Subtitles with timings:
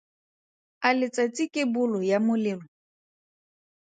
[0.87, 2.65] A letsatsi ke bolo ya molelo?